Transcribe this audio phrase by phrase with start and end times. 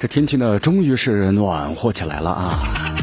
[0.00, 2.94] 这天气呢，终于是暖和起来了啊！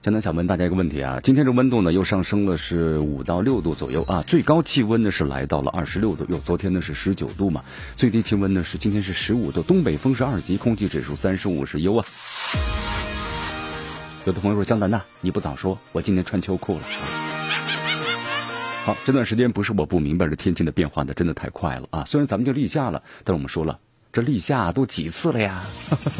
[0.00, 7.64] 江南想问大家一个问题啊，今天这温度呢又上升了是五到六度左右啊，最高气温呢是来到了二十六度，有昨天呢是十九度嘛，
[7.96, 12.04] 最低气温呢是今天是十五度，东北风是二级，空气指数三十五是优啊。
[14.26, 16.82] 有的朋友说江南呐，你不早说，我今天穿秋裤了。
[18.84, 22.04] 好，这段时间不是我不明白，这天气的变化呢真的太快了啊！
[22.04, 23.80] 虽然咱们就立夏了，但是我们说了。
[24.16, 25.62] 这立夏都几次了呀？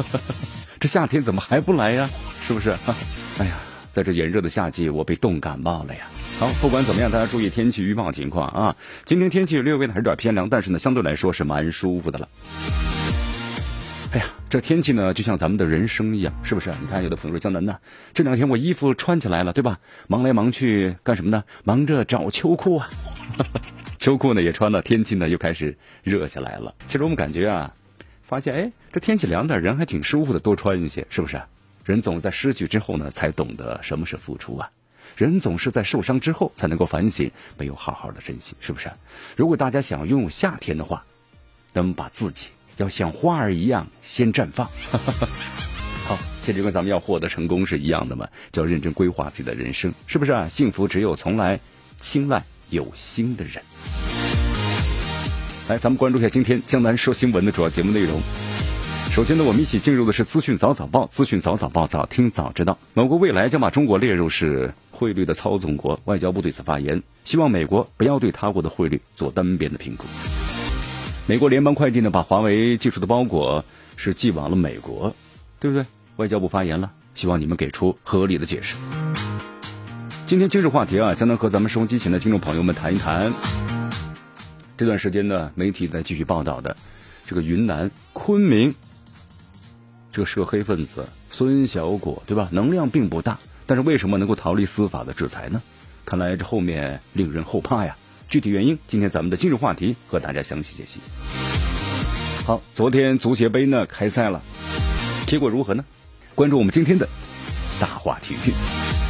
[0.79, 2.07] 这夏天怎么还不来呀？
[2.45, 2.69] 是不是？
[3.41, 3.55] 哎呀，
[3.91, 6.01] 在这炎热的夏季，我被冻感冒了呀！
[6.39, 8.75] 好，不管怎么样，大家注意天气预报情况啊！
[9.03, 12.29] 今天天气略微的还是有点偏凉，但是呢，相对来说是蛮舒服的了。
[14.11, 16.71] 哎呀，这天气呢，就像咱们的人生一样，是不是？
[16.79, 17.75] 你看，有的朋友说江南呢，
[18.13, 19.79] 这两天我衣服穿起来了，对吧？
[20.05, 21.43] 忙来忙去干什么呢？
[21.63, 22.87] 忙着找秋裤啊！
[23.97, 26.75] 秋裤呢也穿了，天气呢又开始热下来了。
[26.87, 27.73] 其实我们感觉啊。
[28.27, 31.41] 发现哎，这天气凉点，人还挺舒服的，多穿一些，是不是？
[31.85, 34.69] 人总在失去之后呢，才懂得什么是付出啊。
[35.15, 38.91] 人总是在受伤之后，才能够反省没有好好的珍惜，是不是？
[39.37, 41.01] 如果大家想拥有夏天的话，
[41.67, 44.67] 咱们把自己要像花儿一样先绽放。
[46.05, 50.49] 好，这就跟咱们要获得成功是一样的嘛，就要认真规划自己的人生，是不是啊？
[50.49, 51.57] 幸福只有从来
[52.01, 53.63] 青睐有心的人。
[55.69, 58.21] 来，咱们关注一下今天江南说新闻的主要节目内容。
[59.11, 62.77] 首先呢，我们一起进入的是资讯早早报，资讯早早报，早听早知道。
[62.93, 70.05] 某国未来将把中国列入是汇率的操纵国，外交部对此发言，希望美国不要对他国的汇率做单边的评估。
[71.25, 73.65] 美国联邦快递呢，把华为技术的包裹
[73.97, 75.13] 是寄往了美国，
[75.59, 75.85] 对不对？
[76.15, 78.77] 外交部发言了，希望你们给出合理的解释。
[80.27, 83.33] 今天今日话题啊，将能和咱们收音机前的听众朋友们谈一谈。
[84.77, 86.77] 这段时间呢，媒体在继续报道的
[87.25, 88.75] 这个云南昆明
[90.11, 92.47] 这个涉黑分子孙小果，对吧？
[92.51, 95.61] 能量并不大，但是为什么能够逃离司法的制裁呢？
[96.05, 97.97] 看来这后面令人后怕呀！
[98.29, 100.99] 具体原因，今天咱们的今日话题和大家详细解析。
[102.45, 104.41] 好，昨天足协杯呢开赛了，
[105.25, 105.83] 结果如何呢？
[106.35, 107.09] 关注我们今天的
[107.79, 109.06] 大话体育。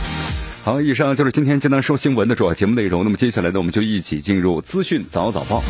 [0.68, 3.06] 好，以上就是今天江南说新闻的主要节目内容。
[3.06, 5.64] 那么接下来呢，我们就一起进入资讯早早报，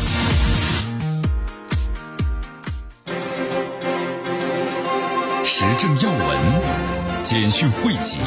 [5.44, 8.18] 时政要闻、简讯汇集、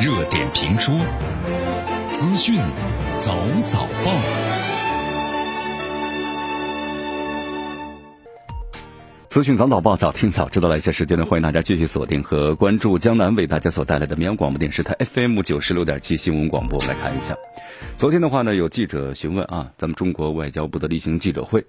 [0.00, 0.94] 热点评说、
[2.12, 2.60] 资讯
[3.18, 4.67] 早早报。
[9.28, 10.70] 资讯早早报，早听早知道。
[10.70, 16.80] 来一些时间呢，欢迎大家继续锁定和关注江南为大家所带来的绵阳广播电视台 FM 九十六点七新闻广播。
[16.86, 17.36] 来看一下，
[17.94, 21.66] 昨天的话呢，有记者询问啊，咱们中国外交部的例行记者会，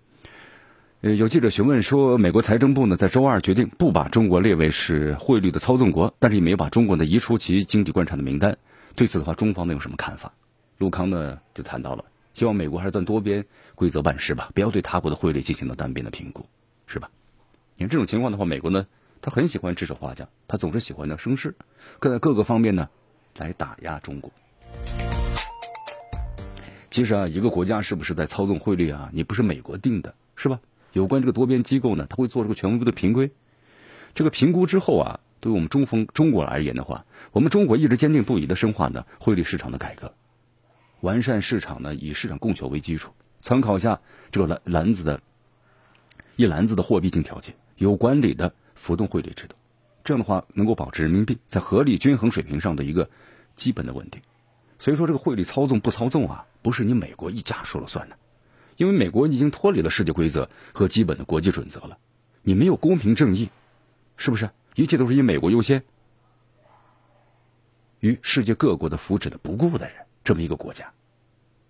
[1.01, 8.57] 呃，有记者询问说，美国财政部呢在周二决定不把中国列为是汇率的操纵国，但是也没有把中国呢移出其经济观察的名单。
[8.95, 10.31] 对此的话，中方呢有什么看法？
[10.77, 13.43] 陆康呢就谈到了，希望美国还是按多边
[13.75, 16.45] 规则办事吧，不要对他国的汇率进行了单边的评估，
[16.87, 17.09] 是吧？
[17.79, 18.88] 你看这种情况的话，美国呢，
[19.22, 21.56] 他很喜欢指手画脚，他总是喜欢呢生事，
[22.00, 22.90] 各在各个方面呢
[23.38, 24.29] 来打压中国。
[26.91, 30.59] 其实啊，一个国家是不是在操纵汇率啊，你不是美国定的，是吧？
[30.91, 33.29] 有关这个多边机构呢，他会做这个权威的评估。
[34.13, 40.13] 这个评估之后啊，对于我们中方中国而言的话，我们中国一直坚定不移的深化呢汇率市场的改革，
[41.00, 44.01] 完善市场呢以市场供求为基础，参考下
[44.31, 45.21] 这个篮篮子的
[46.36, 47.56] 一篮子的货币性条件。
[47.79, 49.55] 有管理的浮动汇率制度，
[50.03, 53.09] 这样的话能够保持人民币在合理均衡水平上的一个
[53.55, 54.21] 基本的稳定。
[54.77, 58.17] 所以说，这个汇率操纵不操纵啊，不是你美国一家说了算的，
[58.75, 61.97] 因为美国已经脱离了世界规则和基本的国际准则了。
[62.41, 63.49] 你没有公平正义，
[64.17, 64.49] 是不是？
[64.75, 65.83] 一切都是以美国优先，
[68.01, 70.91] 与世界各国的福祉的不顾的人，这么一个国家。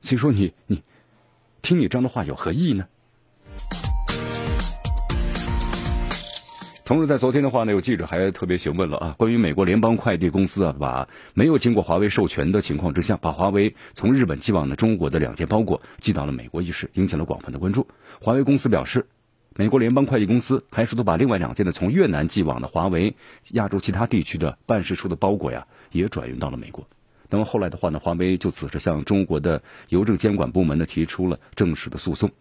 [0.02, 0.84] 所以说，你你
[1.62, 2.88] 听你这样的话有何意义呢？
[6.90, 17.86] 同时，在昨天的话呢，有记者还特别询问了啊，关于美国联邦快递公司啊，把没有经过华为授权的情况之下，把华为从日本寄往了中国的两件包裹寄到了美国一事，引起了广泛的关注。
[18.20, 19.06] 华为公司表示，
[19.56, 23.16] 美国联邦快递公司还试图把另外两件的从越南寄往的华为
[23.52, 26.88] 亚洲其他地区的办事处的包裹呀，也转运到了美国。
[27.30, 32.32] 那么后来的话呢，华为就此事向中国的邮政监管部门呢提出了正式的诉讼。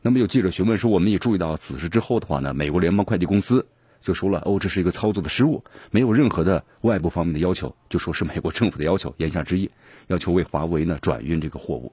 [0.00, 3.66] 那么有记者询问说，我们也注意到此事之后的话呢，美国联邦快递公司。
[4.04, 9.70] 就说了哦，这是一个操作的失误，没有任何的外部方面的要求，就说是美国政府的要求，言下之意
[10.08, 11.90] 要求为华为呢转运这个货物。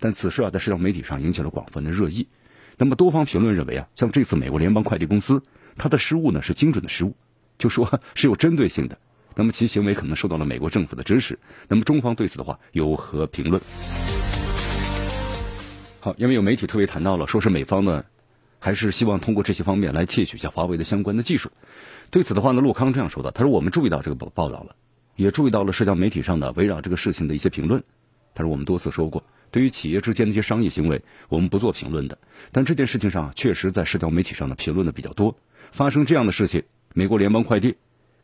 [0.00, 2.26] 但此事啊，在社交媒体上引起了广泛的热议。
[2.76, 5.40] 那么多方评论认为啊，像这次美国联邦快递公司，
[5.78, 7.14] 它的失误呢是精准的失误，
[7.58, 8.98] 就说 是有针对性的。
[9.36, 11.38] 那么其行为可能受到了美国政府的指使。
[11.68, 13.62] 那么中方对此的话有何评论？
[16.00, 18.04] 好，因为有媒体特别谈到了，说是美方呢。
[18.62, 21.50] 还是希望通过这些方面来窃取一下华为的相关的技术。
[22.12, 24.76] 对此的话呢，陆康这样说的：“他说我们注意到这个报报道了，
[25.16, 27.82] 也注意到了社交媒体上的围绕这个事情的一些评论。
[28.36, 32.18] 他说我们多次说过，对于企业之间的一些商业行为，我们不做评论的。
[32.52, 35.36] 但这件事情上，确实在社交媒体上的评论的比较多。
[35.72, 36.62] 发生这样的事情，
[36.94, 37.74] 美国联邦快递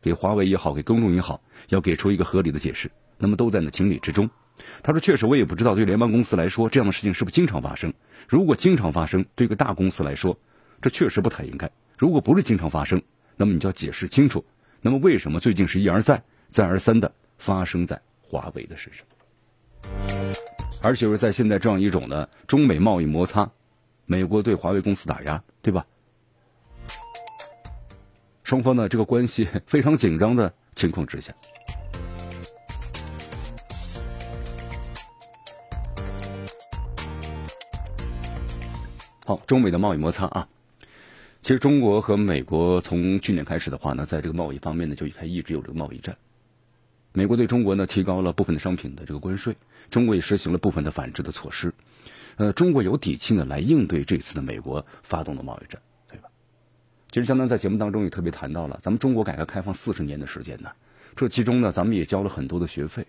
[0.01, 4.29] 给华为也好，给公众也好，要给出一个合理的解释，那么都在那情理之中。
[4.83, 7.93] 他说，确实我也不知道，对联邦公司来说，这样的事情是不是经常发生。”
[8.27, 10.37] 如果经常发生，对一个大公司来说，
[10.81, 11.69] 这确实不太应该。
[11.97, 13.01] 如果不是经常发生，
[13.35, 14.45] 那么你就要解释清楚。
[14.81, 19.05] 那么为什么最近是一而再、再而三的发生在华为的身上？
[20.83, 23.49] 而且是在现在这样一种呢中美贸易摩擦，
[24.05, 25.85] 美国对华为公司打压，对吧？
[28.43, 31.33] 双方呢这个关系 非常紧张的情况之下。
[39.29, 40.47] 好，中美的贸易摩擦啊，
[41.43, 46.17] 其实中国和美国从去年开始的话呢，在这个贸易方面呢，就开一直有这个贸易战。
[47.13, 49.55] 美国对中国呢提高了部分的商品的这个关税，
[49.91, 51.75] 中国也实行了部分的反制的措施。
[52.37, 55.79] 呃，中国有底气呢来应对这次的美国发动的贸易战，
[56.09, 56.29] 对吧？
[57.11, 60.71] 其实，相当在节目当中也特别谈到了，咱们中国改革开放四十年的时间呢，
[61.15, 63.05] 这其中呢，咱们也交了很多的学费。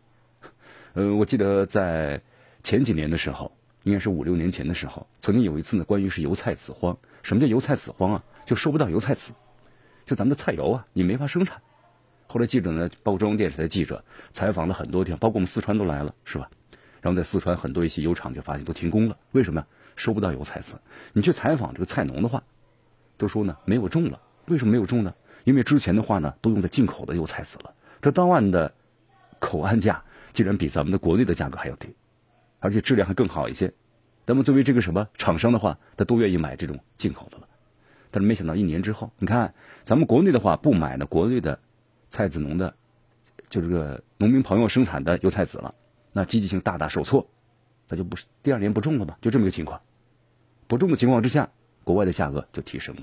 [0.93, 2.21] 呃，我记得在
[2.63, 3.53] 前几年的时候。
[3.85, 6.97] 应该是五六年前的时候，曾经有一次呢，关于是油菜籽荒。
[7.23, 8.25] 什么叫油菜籽荒啊？
[8.47, 9.33] 就收不到油菜籽，
[10.05, 11.61] 就咱们的菜油啊，你没法生产。
[12.27, 16.49] 后来记者呢，包括中央电视台记者采访了很多地方，包括我们四川都来了，是吧？
[17.01, 19.65] 然后在四川很多一些油厂就发现都停工了，为什么？
[19.97, 20.81] 收不到油菜籽。
[21.13, 22.43] 你去采访这个菜农的话，
[23.19, 24.21] 都说呢没有种了。
[24.47, 25.15] 为什么没有种呢？
[25.45, 28.73] 因为之前的话呢都用的进口的油菜籽了，这当案的
[29.39, 31.89] 口岸价竟然比咱们的国内的价格还要低。
[32.61, 33.73] 而且质量还更好一些，
[34.27, 37.49] 那么作为这个什么厂商的话，他都愿意买这种进口的了。
[38.13, 41.59] 但是没想到一年之后，你看咱们国内的话不买呢国内的
[42.11, 42.75] 菜籽农的，
[43.49, 45.75] 就这个农民朋友生产的油菜籽了，
[46.13, 47.29] 那积极性大大受挫，
[47.89, 49.81] 那就不是第二年不种了吧，就这么个情况。
[50.67, 51.49] 不种的情况之下，
[51.83, 53.03] 国外的价格就提升了。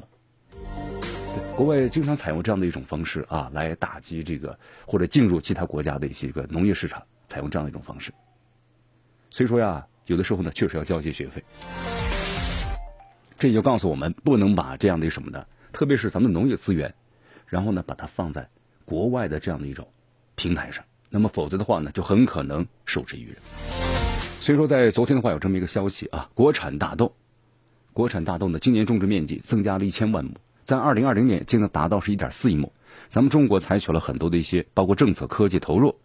[1.56, 8.12] 国外经常采用这样的一种方式啊，来打击这个或者进入其他国家的一些个农业市场，采用这样的一种方式。
[9.38, 11.44] 所以说呀，有的时候呢，确实要交些学费。
[13.38, 15.46] 这也就告诉我们，不能把这样的什么呢？
[15.72, 16.96] 特别是咱们农业资源，
[17.46, 18.50] 然后呢，把它放在
[18.84, 19.88] 国外的这样的一种
[20.34, 20.84] 平台上。
[21.12, 23.36] 那么，否则的话呢，就很可能受制于人。
[24.42, 27.14] 所以说，在昨天的话，有这么一个消息啊，国产大豆，
[27.94, 30.32] 国产大豆呢，今年种植面积增加了一千万亩，
[30.64, 32.74] 在二零二零年竟能达到是一点四亿亩。
[33.10, 35.96] 咱们中国采取了很多的一些，包括政策、科技投入。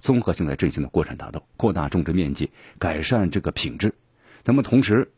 [0.00, 3.94] 综合性的振兴的国产大豆，扩大种植面积，改善这个品质。
[4.44, 5.12] 那么同时，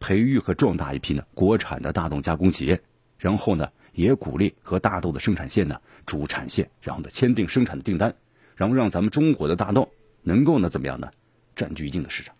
[0.00, 2.82] 培育和壮大一批呢国产的大豆加工企业，
[3.16, 8.16] 然后呢也鼓励和大豆的生产线呢主产线，然后呢签订生产的订单，
[8.56, 9.92] 然后让咱们中国的大豆
[10.22, 11.10] 能够呢怎么样呢
[11.54, 12.34] 占据一定的市场。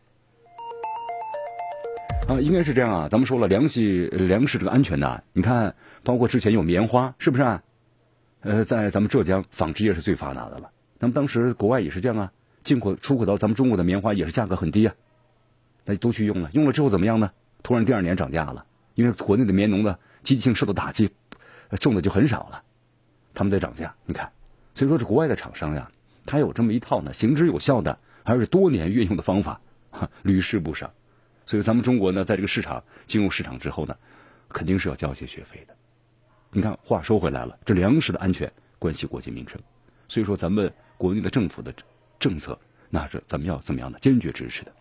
[2.29, 3.09] 啊，应该是这样啊。
[3.09, 7.63] 咱们说了粮食粮食这个安全呢，你看包括之前有棉花，是不是啊？
[8.41, 10.72] 呃，在咱们浙江纺织业是最发达的了。
[11.03, 12.33] 那么当时国外也是这样啊，
[12.63, 14.95] 进口出口到咱们中国的棉花也是价格很低啊，
[15.85, 17.33] 那都去用了，用了之后怎么样呢？
[17.65, 21.11] 突然第二年涨价了，因为国内的棉农的积极性受到打击，
[21.81, 22.63] 种的就很少了，
[23.35, 23.97] 他们在涨价。
[24.07, 24.31] 你看，
[24.77, 25.91] 所以说这国外的厂商呀，
[26.25, 29.61] 他有这么一套呢行之有效的，还是多年运用的方法，
[30.23, 30.89] 屡试不爽。
[31.47, 33.97] 所以咱们中国呢，在这个市场进入市场之后呢，
[34.51, 35.75] 肯定是要交一些学费的。
[36.53, 39.61] 你看，话说回来了，这粮食的安全关系国计民生，
[40.07, 40.73] 所以说咱们。
[41.03, 41.75] 国内的政府的
[42.21, 42.57] 政策，
[42.89, 44.73] 那是咱们要怎么样的坚决支持的？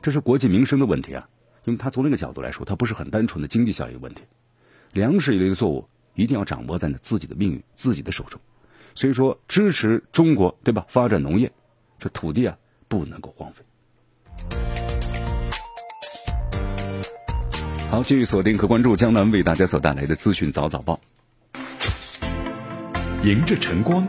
[0.00, 1.28] 这是国计民生的问题啊，
[1.66, 4.22] 因为它从那个角度来说，它不是很单纯的经济效益问题。
[4.92, 8.40] 粮食一类的作物，一定要掌握在呢自己的命运自己的手中。
[8.94, 10.86] 所以说，支持中国，对吧？
[10.88, 11.52] 发展农业，
[11.98, 12.56] 这土地啊
[12.88, 13.62] 不能够荒废。
[17.90, 20.98] 好，继续锁定和关注江南为大家所带来的资讯早早报。
[23.22, 24.08] 迎着晨光，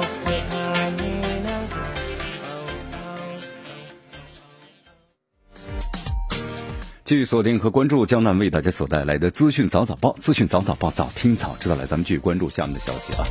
[7.03, 11.75] 继续锁定和关注江南为大家所带来的资讯早早报，资讯早早报，早听早知道。
[11.75, 13.25] 来，咱们继续关注下面的消息啊。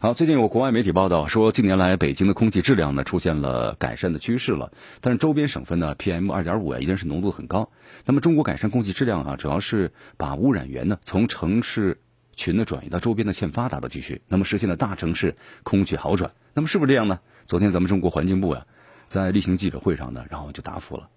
[0.00, 7.70] 好，最近有国外媒体报道说，近年来北京的空气质量呢出现了改善的趋势了，但是周边省份呢 PM 二点五啊依然是浓度很高。
[8.04, 12.00] 那么中国改善空气质量啊，主要是把污染源呢从城市
[12.34, 16.32] 群呢转移到周边的欠发达地区，那么实现了大城市空气好转。
[16.52, 17.20] 那么是不是这样呢？
[17.46, 18.66] 昨天咱们中国环境部呀
[19.06, 21.08] 在例行记者会上呢，然后就答复了，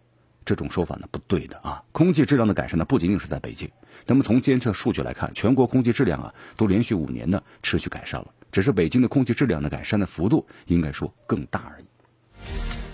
[0.45, 1.83] 这种说法呢不对的啊。
[1.91, 3.69] 空气质量的改善呢不仅仅是在北京，
[4.05, 11.85] 那么从监测数据来看，全国空气质量啊都连续五年呢持续改善了，只是北京的空气质量的改善的幅度应该说更大而已，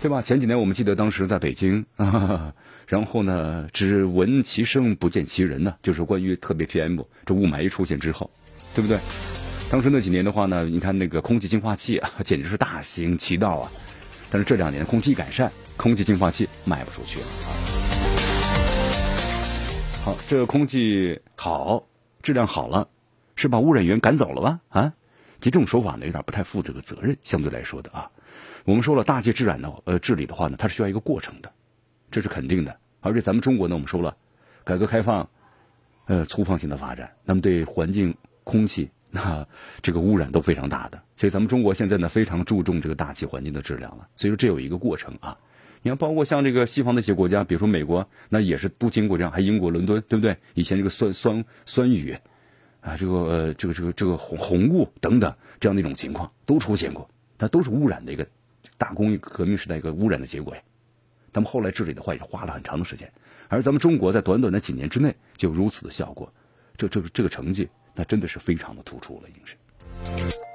[0.02, 0.22] 对吧？
[0.22, 2.54] 前几年我们记得当时在北京啊。
[2.88, 8.32] 然后呢，只闻其声不见其人呢，就是关于特别 PM 这雾霾一出现之后，
[8.74, 8.98] 对不对？
[9.70, 13.70] 当时那几年的话呢，你看那个空气净化器啊，简直是大行其道啊。
[14.32, 17.26] 但是这两年空气改善，空气净化器卖不出去了。
[20.04, 21.84] 好，这个空气好，
[22.22, 22.88] 质量好了，
[23.36, 24.60] 是把污染源赶走了吧？
[24.70, 24.94] 啊，
[25.40, 28.10] 其实这种说法呢，有点不太负这个责任，相对来说的啊。
[28.66, 31.52] 我们说了，大气治染的呃治理的话呢，它是需要一个过程的。
[32.10, 34.16] 这是肯定的，而且咱们中国呢，我们说了，
[34.64, 35.30] 改革开放，
[36.06, 38.16] 呃，粗放性的发展，那么对环境、
[38.46, 39.46] 空气 那
[39.82, 44.08] 这个污染都非常大的，所以咱们中国现在呢非常注重这个大气环境的质量了。
[44.16, 45.38] 所以说这有一个过程啊，
[45.88, 50.36] 你看，包括像这个西方的一些国家，比如说美国，那也是都经过这样，还英国伦敦，对不对？
[50.54, 52.18] 以前这个酸酸酸雨
[52.82, 58.28] 啊，这个这个这个这个红红雾等等这样的一种情况都出现过，它都是污染的一个
[58.78, 60.62] 大工业革命时代一个污染的结果呀。
[61.32, 63.10] 他们后来治理的话也花了很长的时间，
[63.48, 66.34] 而咱们中国在短短的几年之内就如此的效果，
[66.76, 70.47] 这这个这个成绩那真的是非常的突出了，已经是。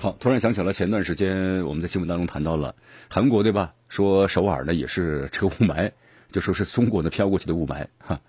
[0.00, 2.76] 好，突然想起了前段时间我们在新闻当中谈到了
[3.10, 3.74] 韩国对吧？
[3.88, 5.90] 说首尔呢也是这个雾霾，
[6.30, 8.20] 就说是中国呢飘过去的雾霾 哈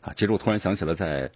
[0.00, 0.14] 啊。
[0.16, 1.30] 其实我突然想起了在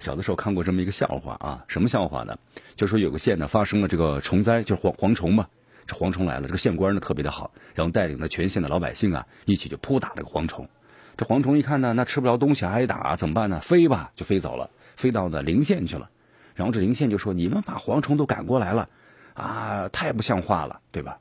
[0.00, 2.36] 小的时候看过这么一个笑话啊，什么笑话呢？
[2.74, 5.46] 就说有个县呢发生了这个虫灾，就是蝗蝗虫嘛。
[5.86, 10.68] 这蝗虫来了，这个县官呢特别的好，然后带领着全县的老百姓啊，一起就扑打这个蝗虫。
[11.16, 13.60] 这蝗虫一看呢，那吃不着东西挨打，怎么办呢？
[13.60, 16.10] 飞吧，就飞走了，飞到呢邻县去了。
[16.56, 18.90] 然后这邻县就说：“你们把蝗虫都赶过来了，
[19.34, 21.18] 啊，太不像话了，对吧？”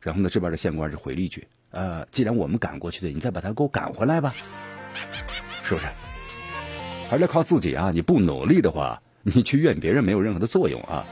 [0.00, 4.34] 然后呢，这边的县官就回了一句：“呃，既然我们赶过去的，你再把他给我赶回来吧，
[5.64, 5.86] 是不是？
[7.08, 7.90] 还是靠自己啊！
[7.92, 11.04] 你不努力的话，你去怨别人没有任何的作用啊。”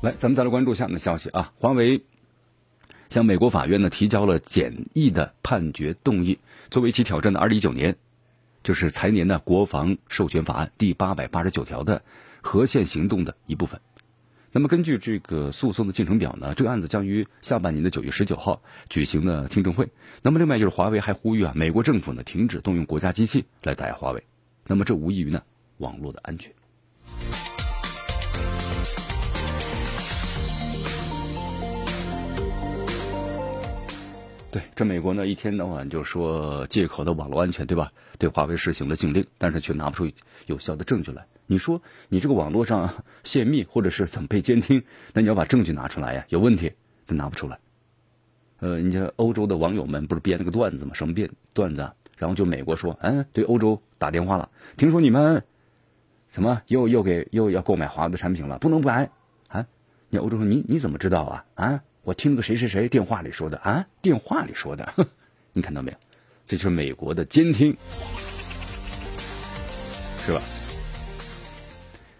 [0.00, 1.52] 来，咱们再来关注下面的消息啊！
[1.58, 2.04] 华为
[3.10, 6.38] 向美国法院呢提交了简易的判决动议，
[6.70, 7.96] 作为其挑战的二零一九年，
[8.64, 12.02] 就是财年的国防授权法案第八百八十九条的
[12.42, 13.80] 核线行动的一部分。
[14.50, 19.90] 那么，根据这个诉讼的进程表呢，这个案子将于下半年的九月十九号举行的听证会。
[20.22, 24.24] 那么，另外就是华为还呼吁啊，美国政府呢停止动用国家机器来打压华为。
[24.66, 25.42] 那么，这无异于呢
[25.78, 26.52] 网络的安全。
[34.54, 37.90] 对，这美国呢一天到晚就说借口的网络安全，对吧？
[38.20, 40.08] 对华为实行了禁令，但是却拿不出
[40.46, 41.26] 有效的证据来。
[41.46, 44.84] 你说你这个网络上 泄密或者是怎么被监听？
[45.12, 47.58] 那你要把证据拿出来呀，有问题都拿不出来。
[48.60, 50.92] 呃，你像欧洲的网友们不是编了个段子吗？
[50.94, 51.94] 什么编段子啊？
[52.16, 55.42] 然后就美国说，嗯，对欧洲打电话了，听说你们
[56.28, 59.10] 怎么又又给又要购买华为的产品了，不能不挨
[59.48, 59.66] 啊？
[60.10, 61.44] 你欧洲说你你怎么知道啊？
[61.56, 61.82] 啊？
[62.04, 64.92] 我听个谁谁谁电话里说的啊，电话里说的，
[65.54, 65.96] 你看到没有？
[66.46, 67.74] 这就是美国的监听，
[70.18, 70.40] 是吧？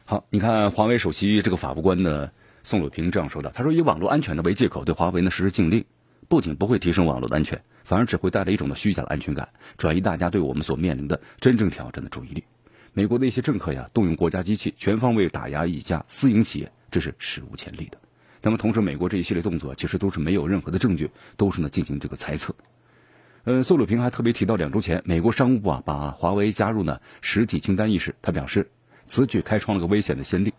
[0.07, 2.31] 好，你看华为首席这个法务官呢，
[2.63, 5.85] 宋鲁平这样说的，他说以网络安全的为借口对华为呢实施禁令，
[6.31, 12.43] 不仅不会提升网络的安全，反而只会带来一种的虚假的安全感，转移大家对我们所面临的真正挑战的注意力。
[12.95, 17.99] 美国的一些政客呀，动用国家机器全方位打压一家私营企业，这是史无前例的。
[18.45, 22.55] 那么同时，美国这一系列动作其实都是没有任何的证据，都是呢进行这个猜测。
[23.45, 28.71] 呃，宋鲁平还特别提到，两周前美国商务部啊把华为加入呢实体清单一事，他表示
[29.07, 30.53] 此举开创了个危险的先例。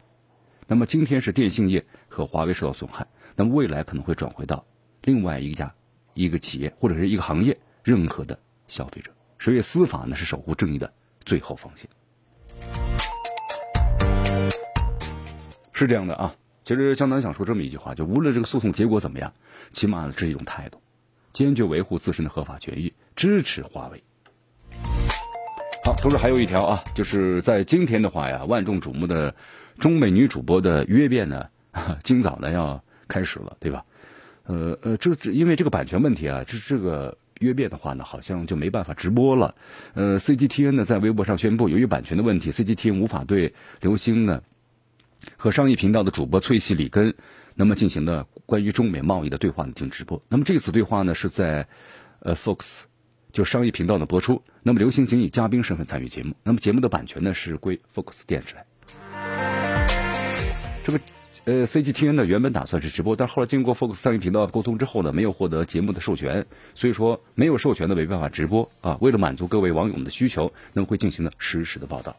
[0.65, 4.65] 那么今天是电信业和华为受到损害，那么未来可能会转回到
[5.03, 5.71] 另外一家
[6.15, 8.35] 一个企业或者是一个行业任何的
[8.67, 9.11] 消费者。
[9.37, 10.91] 所以司法呢是守护正义的
[11.23, 11.87] 最后防线。
[15.71, 16.35] 是这样的啊。
[16.65, 19.31] 其实江南想说这么一句话，就无论这个诉讼结果怎么样，
[19.71, 20.81] 起码是一种态度，
[21.31, 24.03] 坚决维护自身的合法权益，支持华为。
[25.85, 29.35] 好，同时还有一条啊，就是在今天的话呀，万众瞩目的
[29.77, 31.47] 中美女主播的约辩呢，
[32.03, 33.85] 今早呢要开始了，对吧？
[34.45, 39.53] 呃呃，这这因为这个版权问题啊，这这个约辩的话呢，好像就没办法直播了。
[39.93, 44.41] 呃，CGTN 呢在微博上宣布，由于版权的问题，CGTN 无法对刘星呢。
[45.37, 47.15] 和商业频道的主播翠西里根，
[47.55, 50.21] 那么进行的关于中美贸易的对话呢进行直播。
[50.29, 51.67] 那么这次对话呢是在
[52.19, 52.81] 呃 Fox
[53.31, 54.41] 就商业频道的播出。
[54.63, 56.35] 那么刘星仅以嘉宾身份参与节目。
[56.43, 58.65] 那么节目的版权呢是归 Fox 电视台。
[60.83, 60.99] 这个
[61.45, 66.45] 呃 CGTN 呢原本打算是直播，但后来经过 Fox 商业频道沟通之后呢，没有获得节目的授权，
[66.75, 68.97] 所以说没有授权的没办法直播啊。
[69.01, 72.15] 为了满足各位网友们的需求，那么会进行的实时的报道。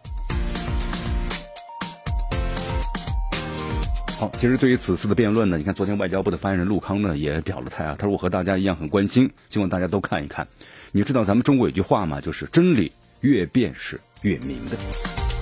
[4.19, 10.49] 好，其实对于此次的辩论呢，你看昨天外交部的发言人陆康呢也表了态啊，他说我和大家一样很关心，希望大家都看一看。
[10.93, 12.23] 你知道咱们中国有句话吗？
[12.23, 14.79] 就是真理越辩是越明的。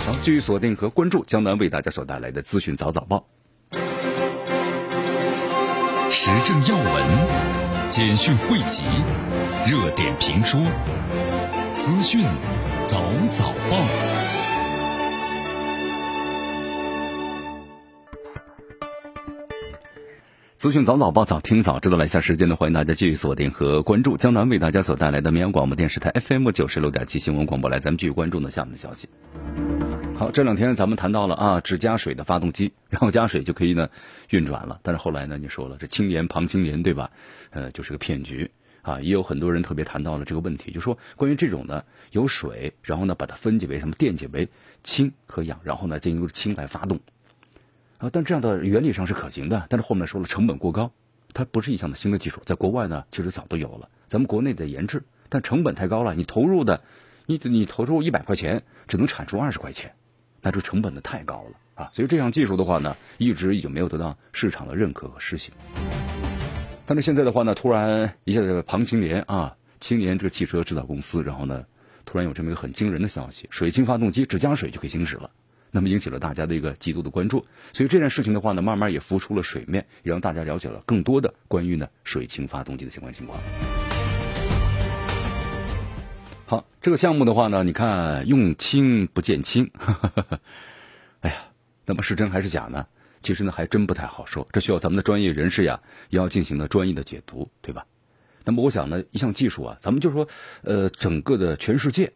[0.04, 3.26] 好，继续锁定和关注江南为大家所带来的资讯早早报，
[6.10, 8.82] 时政要闻、简讯汇集、
[9.70, 10.60] 热点评说、
[11.78, 12.22] 资讯
[12.84, 13.00] 早
[13.30, 14.23] 早报。
[20.64, 27.68] 资讯早早报早听早知道来一下时间呢，欢迎大家继续锁定和关注江南为大家所带来的绵阳广播电视台 FM 九十六点七新闻广播。
[27.68, 29.06] 来，咱们继续关注呢下面的消息。
[30.16, 33.90] 好，这两天咱们谈到了啊，只加水的发动机，然后加水就可以呢
[34.30, 34.80] 运转了。
[34.82, 37.10] 但是后来呢，你说了这青年庞青年对吧？
[37.50, 39.02] 呃，就是个骗局啊。
[39.02, 44.48] 也有很多人特别谈到了这个问题，就说关于这种呢有水，然后呢把它分解为什么电解为
[44.82, 47.00] 氢和氧，然后呢进入氢来发动。
[47.98, 50.92] 啊，但这样的原理上是可行的，但是后面说了成本过高，
[51.32, 56.82] 它不是一项的新的技术，在国外呢其实早都有了，咱们国内的研制，但成本太高了，你投入的，
[57.26, 59.92] 你你投入一百块钱只能产出二十块钱，
[60.42, 65.52] 那这成本呢太高了啊，所以这项技术的话呢，一直已经没有得到市场的认可和实行。
[66.86, 71.64] 但是现在的话呢，突然一下子庞青年啊，青年这个汽车制造公司，然后呢，
[72.04, 75.30] 突然有这么一个很惊人的消息，水氢发动机只加水就可以行驶了。
[75.74, 83.40] 那么引起了大家的一个极度的关注，所以这件事情的话呢，慢慢也浮出了水面，也让大家了解了更多的关于呢水氢发动机的相关情况。
[86.46, 89.72] 好，这个项目的话呢，你看用氢不见氢，
[91.22, 91.36] 哎呀，
[91.86, 92.86] 那么是真还是假呢？
[93.22, 97.84] 其实呢还真不太好说，这需要咱们的专业人士呀，也要进行的专业的解读，对吧？
[98.44, 100.28] 那么我想呢，一项技术啊，咱们就说，
[100.62, 102.12] 呃，整个的全世界。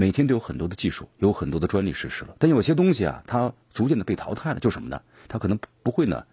[0.00, 5.02] 每天都有很多的技术，有很多的专利实施了，但有些东西啊，它逐渐的被淘汰了，就什么呢？
[5.28, 6.24] 它可能不会呢，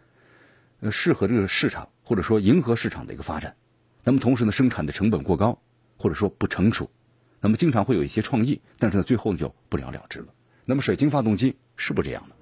[0.79, 3.57] 呃，适合这个市场，或者说迎合市场的一个发展。
[4.05, 5.59] 那么同时呢，生产的成本过高，
[5.97, 6.89] 或者说不成熟，
[7.41, 10.27] 那么经常会有一些创意，但是呢，最后就不了了之了。
[10.63, 12.35] 那么水晶发动机是不是这样的？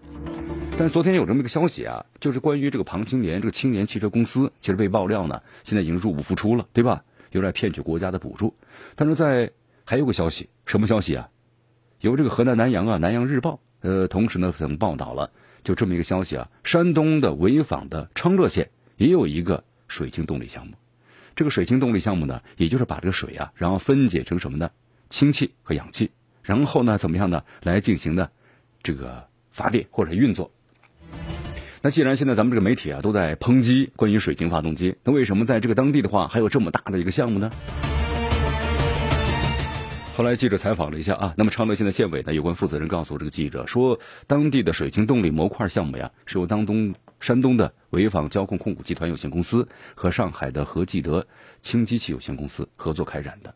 [0.77, 7.03] 但是昨天有这么一个消息啊，就是关于这个庞青年这个青年汽车公司，其实被爆料呢，现在已经入不敷出了，对吧？
[7.31, 8.53] 有点骗取国家的补助，
[8.95, 9.51] 但是在。
[9.88, 11.30] 还有个消息，什么消息啊？
[12.01, 15.32] 由这个河南南阳啊，《南阳日报》呃，同时呢，曾报道了
[15.63, 16.49] 就这么一个消息啊。
[16.63, 20.73] 山东的潍坊的昌乐县也有一个水氢动力项目。
[21.36, 24.71] 这个水氢动力项目呢，也就是把这个水啊，然后分解成什么呢？
[25.10, 27.43] 氢气和氧气，然后呢，怎么样呢？
[27.62, 28.32] 来进行的
[28.82, 30.51] 这个发电或者运作。
[31.82, 37.51] 那既然现在咱们这个媒体啊都在抨击关于水氢发动机，那为什么在这个当地的话还有这么大的一个项目呢？
[40.15, 51.28] 后来记者采访了一下啊，那么昌乐县的县委呢，有关负责人告诉这个记者说，当地的水氢动力模块项目呀，是由当东山东的潍坊交控控股集团有限公司和上海的和记德
[51.60, 53.54] 氢机器有限公司合作开展的。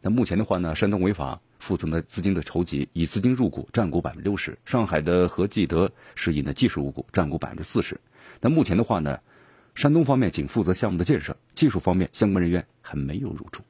[0.00, 8.00] 那目前的话呢，山东潍坊负责的资金的筹集，以资金入股占股百分之六十；上海的和记德是以呢技术入股占股百分之四十。
[8.40, 9.18] 那目前的话呢，
[9.74, 13.60] 山东方面仅负责项目的建设，技术方面相关人员还没有入驻。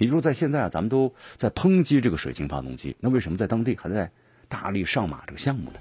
[0.00, 4.10] 也就是说，在现在啊，咱们都在抨击这个水氢发动机，那为什么在当地还在
[4.48, 5.78] 大力上马这个项目呢？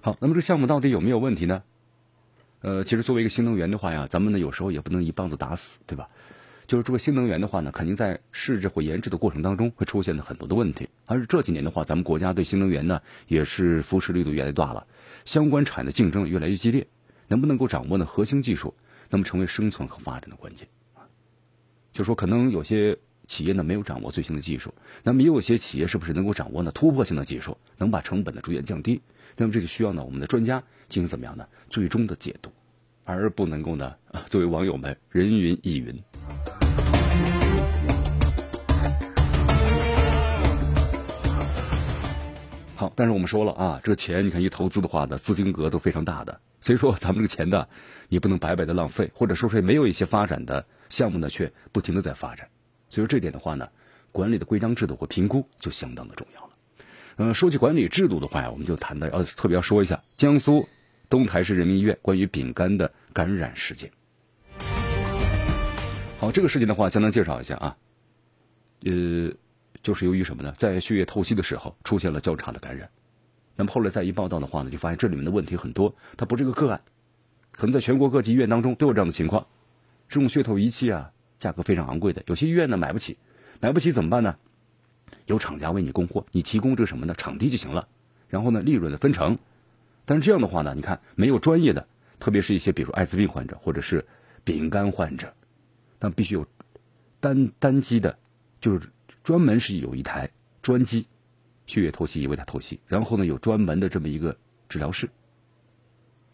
[0.00, 1.62] 好，那么这个项目到底有没有问题呢？
[2.62, 6.08] 呃，其实作为一个新能源的话呀，咱们呢有时候也不能一棒子打死，对吧？
[6.66, 10.88] 就是这个新能源的话呢，肯定在试制或研制的过程当中会出现的很多的问题。
[11.04, 14.86] 而这几年的话，咱们国家对新能源呢也是扶持力度越来越大了，
[15.26, 16.86] 相关产业的竞争越来越激烈，
[17.28, 18.74] 能不能够掌握呢核心技术，
[19.12, 20.66] 那么成为生存和发展的关键。
[21.92, 22.96] 就说可能有些
[23.26, 24.72] 企业呢没有掌握最新的技术，
[25.02, 29.02] 那么也有些企业是不是能够掌握呢突破性的技术，能把成本呢逐渐降低？
[29.36, 32.50] 那么这就需要呢我们的专家进行怎么样呢最终的解读，
[33.04, 33.94] 而不能够呢
[34.30, 36.02] 作为网友们人云亦云。
[42.74, 47.68] 好，但是我们说了啊，这钱你看一投资的话呢，资金额都非常大的，所以说咱们这个钱呢，
[48.08, 52.48] 你不能白白的浪费，或者说是没有一些发展的项目呢，却不停的在发展，
[52.88, 53.68] 所以说这点的话呢，
[54.12, 56.50] 管理的规章制度和评估就相当的重要了。
[57.16, 60.66] 嗯，说起管理制度的话呀，我们就谈到要特别要说一下江苏
[61.10, 63.90] 东台市人民医院关于丙肝的感染事件。
[66.18, 67.76] 好，这个事情的话，简单介绍一下啊，
[68.84, 69.32] 呃。
[69.82, 70.54] 就是由于什么呢？
[70.58, 72.88] 在血液透析的时候出现了交叉的感染，
[73.56, 76.80] 那么后来再一报道的话呢，就发现这里面的问题很多，它不是一个个案，
[77.50, 79.46] 可能在全国各级医院当中都有这样的情况。
[80.08, 83.18] 这种血透仪器啊，价格非常昂贵的，有些医院呢买不起，
[83.60, 84.36] 买不起怎么办呢？
[85.26, 87.14] 有厂家为你供货，你提供这个什么呢？
[87.14, 87.88] 场地就行了，
[88.28, 89.38] 然后呢利润的分成。
[90.04, 91.86] 但是这样的话呢，你看没有专业的，
[92.18, 94.06] 特别是一些比如艾滋病患者或者是
[94.44, 95.34] 丙肝患者，
[96.00, 96.46] 那必须有
[97.20, 98.18] 单单机的，
[98.60, 98.88] 就是。
[99.22, 100.30] 专门是有一台
[100.62, 101.06] 专机，
[101.66, 104.36] 血液透析仪为他透析，然后呢有专门的这么一个
[104.68, 105.08] 治疗室，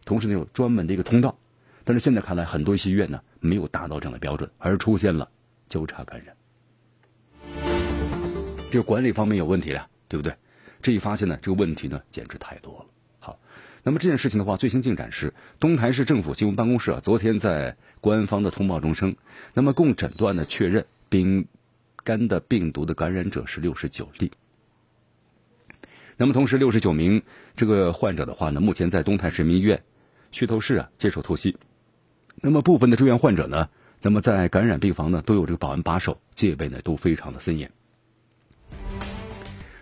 [0.05, 1.38] 同时呢有专门的一个通道，
[1.85, 5.31] 但是现在看来很多一些医院呢没有达到这样的标准，而出现了
[5.69, 6.37] 交叉感染，
[8.71, 10.35] 这个管理方面有问题了，对不对？
[10.83, 12.87] 这一发现呢，这个问题呢简直太多了。
[13.19, 13.38] 好，
[13.83, 19.14] 那么这件事情的话，最新进展是东台市政府新闻办公室啊，昨天在官方的通报中称，
[19.55, 21.47] 那么共诊断的确认丙。
[22.05, 24.33] 肝的病毒的感染者是六十九例，
[26.21, 27.23] 那么同时六十九名
[27.55, 29.85] 这个患者的话呢，目前在东台市民医院
[30.33, 31.57] 血透室啊接受透析。
[32.43, 33.69] 那么部分的住院患者呢，
[34.03, 37.71] 那么在感染病房呢都有这个保安把守，戒备呢都非常的森严。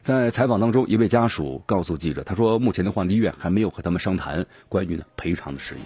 [0.03, 5.79] 在采访当中，一位家属告诉记者，他说目前的话，医院还没有和他们商谈关于呢赔偿的事宜。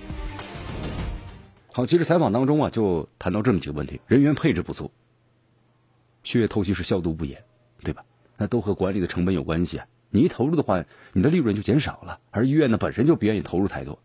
[1.72, 4.90] 好，其实采访当中啊就谈到这么几个问题：人员配置不足。
[6.24, 7.44] 血液透析是消毒不严，
[7.84, 8.04] 对吧？
[8.36, 9.86] 那都和管理的成本有关系啊。
[10.10, 12.18] 你一投入的话，你的利润就减少了。
[12.30, 13.98] 而医院呢，本身就不愿意投入太多。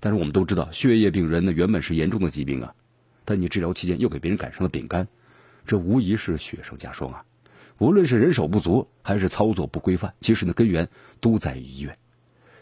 [0.00, 2.74] 但是我们都知道，血液病人呢原本是严重的疾病啊，
[3.24, 5.08] 但你治疗期间又给别人改成了丙肝，
[5.64, 7.24] 这无疑是雪上加霜啊。
[7.78, 10.88] 无论是人手不足，还是操作不规范，其实呢根源
[11.20, 11.96] 都在于医院。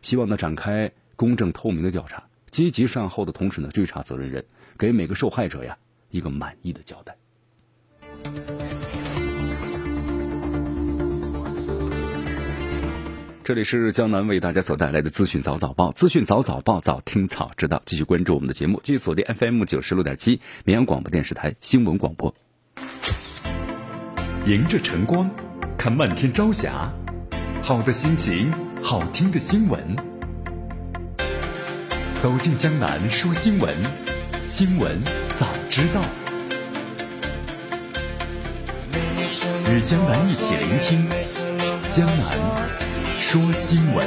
[0.03, 4.45] 希望呢展开公正透明的调查，积极善后的同时呢追查责任人，
[4.77, 5.77] 给每个受害者呀
[6.11, 7.17] 一个满意的交代。
[13.45, 17.83] 这里是江南为大家所带来的资讯早早报，资讯早早报，早听早知道。
[17.85, 22.35] 继续关注我们的节目，继续锁定 FM 九十六点七绵阳广播电视台新闻广播。
[24.47, 25.31] 迎着晨光，
[25.77, 26.91] 看漫天朝霞，
[27.63, 28.51] 好的心情，
[28.83, 29.79] 好听的新闻。
[32.17, 33.77] 走进江南说新闻，
[34.47, 35.03] 新闻
[35.35, 36.03] 早知道。
[39.71, 41.07] 与江南一起聆听
[41.91, 42.94] 江南
[43.27, 44.07] 说新闻。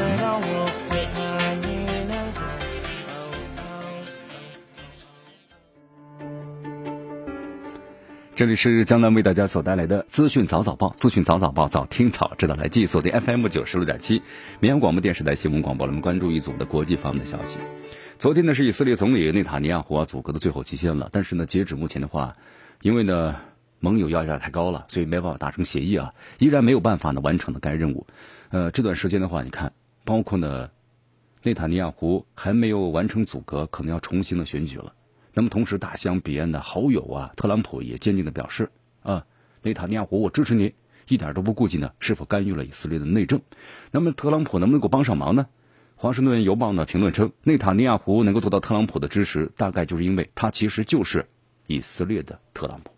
[8.35, 12.53] 这里是江南为大家所带来的资讯早早报，资讯早早报，早听早知道。
[12.53, 14.21] 来继续锁定 FM 九十六点七
[14.59, 15.87] 绵阳广播电视台新闻广播。
[15.87, 17.57] 我们关注一组的国际方面的消息。
[18.19, 22.35] 昨天呢是以色列总理内塔尼亚胡啊阻隔的最后期限了，但是呢截止目前的话，
[22.83, 23.35] 因为呢。
[23.79, 28.07] 盟友要价太高了，所以没办法达成协议啊，依然没有办法呢完成了该任务。
[28.49, 29.73] 呃，这段时间的话，你看，
[30.05, 30.69] 包括呢，
[31.43, 34.93] 内塔尼亚胡还没有完成阻隔，可能要重新的选举了。
[35.33, 38.71] 那么同时，大西洋彼岸的好友啊，特朗普也坚定的表示
[39.03, 39.25] 啊，
[39.61, 40.73] 内塔尼亚胡，我支持你，
[41.07, 43.41] 一点都不顾忌呢是否干预了以色列的内政。
[43.91, 45.47] 那么特朗普能不能够帮上忙呢？
[45.95, 51.27] 华盛顿邮报呢评论称，内塔尼亚胡能够得到特朗普的支持，大概就是因为他其实就是
[51.65, 52.91] 以色列的特朗普。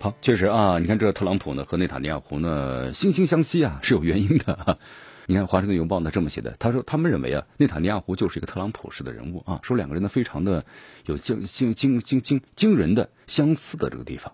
[0.00, 4.78] 好，确实啊，你看这特朗普呢和内塔尼亚胡呢惺惺相惜啊，是有原因的。
[5.26, 10.64] 你看《华盛顿邮报》呢这么写的，他说他们认为啊，内塔尼亚胡就是一个特朗普式的人物啊，说两个人呢非常的
[11.06, 14.32] 有惊惊惊惊惊惊人的相似的这个地方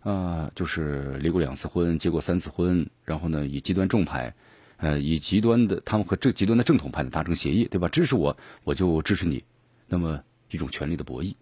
[0.00, 4.34] 啊，就是离过两次婚，结过三次婚，然后呢以极端正派
[4.76, 7.88] 呃，以极端的他们和这极端的正统派呢达成协议，对吧？
[7.88, 9.44] 支持我，我就支持你，
[9.88, 11.34] 那么一种权力的博弈。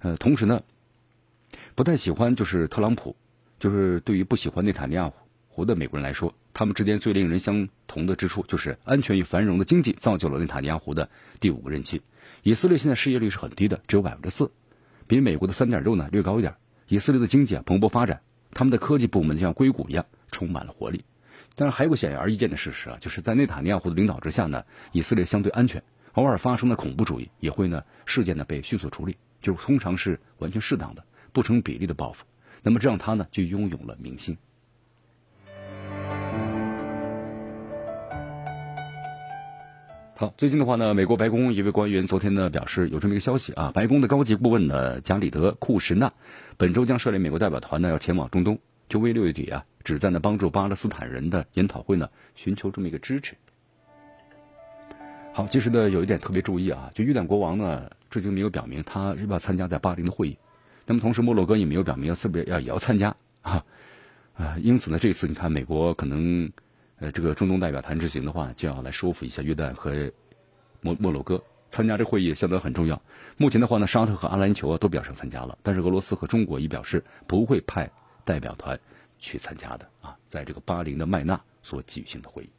[0.00, 0.62] 呃，同时呢，
[1.78, 3.14] 不太喜欢就是特朗普，
[3.60, 5.12] 就是对于不喜欢内塔尼亚
[5.46, 12.02] 胡的美国人来说，他们之间最令人相同的之处就是安全与繁荣的经济造就了内塔尼亚胡的第五个任期。
[12.42, 14.50] 以色列现在失业率是很低的，只有百分之四，
[15.06, 16.56] 比美国的三点六呢略高一点。
[16.88, 21.04] 以色列的经济啊蓬勃发展，他们的科技部门就像硅谷一样充满了活力。
[21.54, 32.24] 但是还有个显而易见的事实啊，就是在内塔尼亚胡的领导之下呢，以色列相对安全，偶尔发生的恐怖主义也会呢事件呢被迅速处理，就是通常是完全适当的、不成比例的报复。
[32.62, 34.36] 那么这让他呢就拥有了民心。
[40.16, 46.12] 好，最近的话呢，美国白宫一位官员昨天呢表示有这么一个消息啊，白宫的高级顾问呢加里德库什纳
[46.56, 49.64] 本周将率领美国代表团呢要前往中东，就为六月底啊。
[49.84, 53.36] 旨在呢帮助巴勒斯坦人的研讨会呢寻求这么一个支持。
[55.32, 60.38] 好，其实呢有一点特别注意啊，就约旦国王呢至今没有表明他是不要参加在巴黎的会议，
[60.88, 63.64] 那么同时摩洛哥也没有表明要不是要也要参加啊
[64.34, 66.50] 啊，因此呢这次你看美国可能
[66.98, 70.10] 呃这个中东代表团之行的话就要来说服一下约旦和
[70.80, 73.00] 摩摩洛哥参加这会议，相当很重要。
[73.36, 77.88] 目前的话呢，沙特和阿联酋啊都表示参加了，但是俄罗斯和中国已表示不会派
[78.24, 78.76] 代表团。
[79.20, 82.50] 去参加的啊，在这个巴林的麦纳所举行的会议。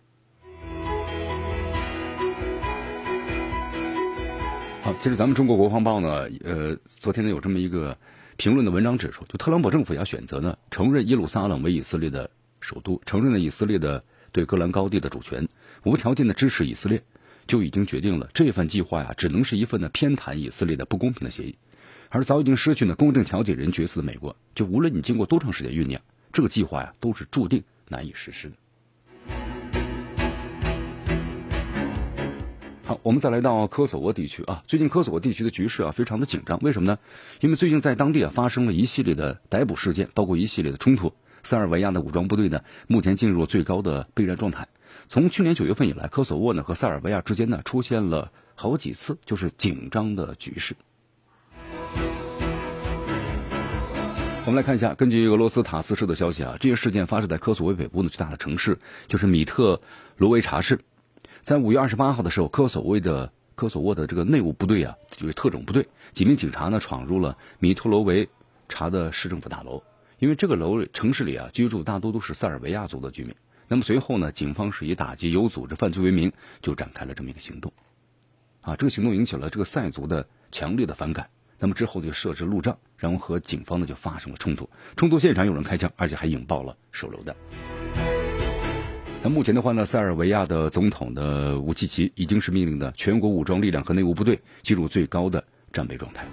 [4.81, 7.97] 好，其实咱们中国国防报呢，呃，昨天呢有这么一个
[8.39, 15.45] 评论的文章指出，就特朗普政府要选择呢承认耶路撒冷为以色列的首都，承认了以色列的对戈兰高地的主权，
[15.83, 17.03] 无条件的支持以色列，
[17.47, 21.57] 就已经决定了这份计划呀，只能是一份呢偏袒以色列的不公平的协议，
[22.07, 26.01] 而早已经失去了公正调解人角色的美国，就无论你经过多长时间酝酿。
[26.31, 28.55] 这个计划呀，都是注定难以实施的。
[32.89, 36.57] 好，我们再来到科索沃地区啊，最近科索沃地区的局势啊，非常的紧张。
[36.63, 36.97] 为什么呢？
[37.39, 41.13] 因为最近在当地啊，发生了一系列的逮捕事件，包括一系列的冲突。
[41.43, 44.69] 塞尔维亚的武装部队呢，目前进入最高的备战状态。
[45.07, 50.75] 从去年九月份以来，科索沃呢和塞尔维亚之间呢，出现了好几次就是紧张的局势。
[54.47, 59.79] 我们来看一下，根据俄罗斯塔斯社的消息啊，这些事件发生在科索沃北部的最大的城市，就是米特
[60.17, 60.79] 罗维查市。
[61.43, 68.29] 在五月二十八号的时候，科索沃的科索沃的这个内务部队啊，就是特种部队，几名警察呢闯入了米特罗维
[68.67, 69.81] 查的市政府大楼，
[70.19, 73.33] 因为这个楼城市里啊居住大多都是塞尔维亚族的居民。
[73.67, 77.71] 那么随后呢，警方是以打击有组织犯罪为名，就展开了这么一个行动。
[78.61, 81.29] 啊，这个行动引起了这个塞族的强烈的反感。
[81.57, 84.69] 那么之后就设置路障，然后和警方呢就发生了冲突。
[84.95, 87.35] 冲突现场有人开枪，而且还引爆了手榴弹。
[89.21, 96.25] 那目前的话呢，塞尔维亚的总统的武契奇已经是命令的全国武装力量和内务部队进入最高的战备状态。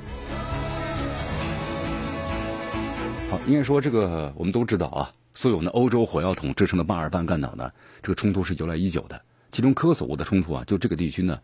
[3.28, 7.72] 好，应该说这个我们都知道啊，所有呢欧洲火药桶之称的巴尔干半岛呢，
[8.02, 9.20] 这个冲突是由来已久的。
[9.50, 11.40] 其中科索沃的冲突啊，就这个地区呢，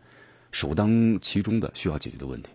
[0.53, 2.47] 首当其冲的需要解决的问题。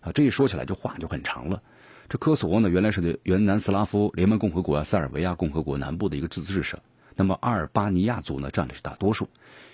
[0.00, 1.62] 啊，这一说起来就话就很长了。
[2.08, 6.80] 这科索沃呢，原来是原南斯拉夫联邦共和国啊塞尔维亚共和国南部的一个自治省。
[7.20, 9.28] 那么阿尔巴尼亚族呢，占的是大多数。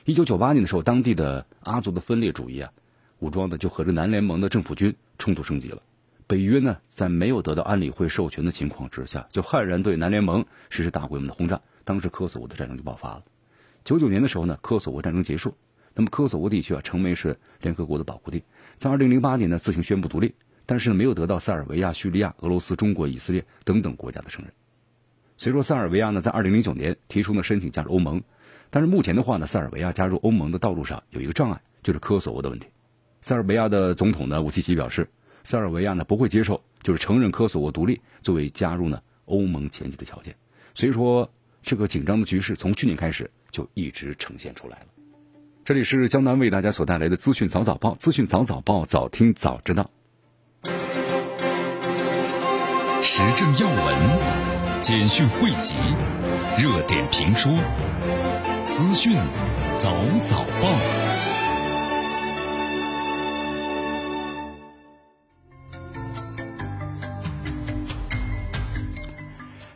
[0.04, 2.72] 一九九八年的时候，当地的阿族的分裂主义啊，
[3.20, 5.80] 武装的就和这南联盟的政府军冲突升级了。
[6.26, 11.60] 北约呢，在没有得到安理会授权的情况之下，就悍然对南联盟实施大规模的轰炸。
[11.84, 13.22] 当时科索沃的战争就爆发了。
[13.84, 15.54] 九九年的时候呢，科索沃战争结束，
[15.94, 18.42] 那么科索沃地区啊，成为是联合国的保护地。
[18.76, 20.34] 在二零零八年呢，自行宣布独立，
[20.66, 24.52] 但是呢，没有得到塞尔维亚、叙利亚、俄罗斯、中国、以色列等等国家的承认。
[25.38, 28.22] 所以说，塞尔维亚呢，在二零零九年提出呢申请加入欧盟，
[28.70, 32.68] 但是目前的话呢，塞尔维亚加入欧盟的道路上有一个障碍，就是科索沃的问题。
[33.20, 35.08] 塞尔维亚的总统呢，武契奇表示，
[35.44, 40.36] 塞尔维亚呢不会接受，就是承认科索沃独立作为加入呢欧盟前期的条件。
[40.74, 41.30] 所以说，
[41.62, 44.86] 这个紧张的局势从去年开始就一直呈现出来了。
[45.64, 49.90] 这里是江南为大家所带来的资讯早早报，资讯早早报，早听早知道。
[53.02, 55.74] 时政要闻、简讯汇集、
[56.58, 57.50] 热点评说、
[58.68, 59.16] 资讯
[59.76, 60.68] 早早报。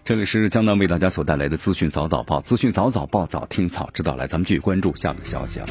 [0.05, 4.17] 这里是江南为大家所带来的资讯早早报，资讯早早报，早听早知道。
[4.17, 5.67] 来，咱们继续关注下面的消息啊。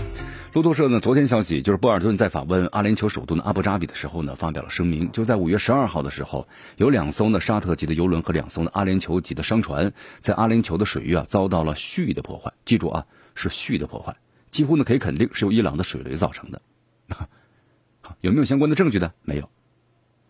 [0.53, 12.51] 路透社呢，昨天消息就是波尔顿在访问阿联酋首都呢阿布扎比的时候呢，发表了声明，就在五月十二号的时候，有两艘呢沙特级的游轮和两艘呢阿联酋级的商船在阿联酋的水域啊遭到了蓄意的破坏。
[12.65, 14.15] 记住啊，是蓄意的破坏，
[14.47, 16.62] 几乎呢可以肯定是由伊朗的水雷造成的。
[18.21, 19.13] 有没有相关的证据呢？
[19.21, 19.47] 没有，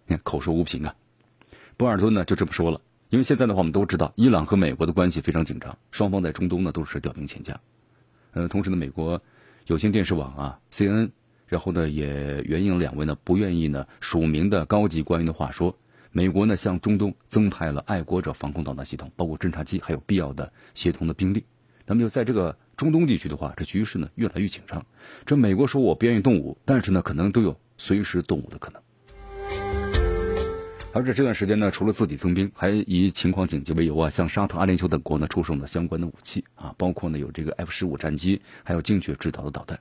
[0.05, 0.95] 你看口说无凭啊。
[1.77, 7.57] 波尔顿呢就这么说了，因为现在的话我们都知道，伊朗和美国的关系非常紧张，双方在中东呢都是调兵遣将。
[8.33, 9.21] 呃，同时呢，美国
[9.69, 11.11] 有线电视网啊 CNN，
[11.45, 15.77] 然后呢也援引两位呢不愿意呢署名的高级官员的话说。
[16.11, 21.45] 美国呢向中东增派了爱国者防空导弹系统，包括侦察机，还有必要的协同的兵力。
[21.85, 24.83] 那么就在这个中东地区的话，这局势呢越来越紧张。
[25.23, 28.81] 这美国说我不愿意动武，但是呢可能都有随时动武的可能。
[30.91, 39.79] 而且这段时间呢，除了自己增兵，还以情况紧急为由啊，向沙特、阿联酋等国呢出售呢相关的武器啊，包括呢有这个 F 十五战机，还有精确制导的导弹。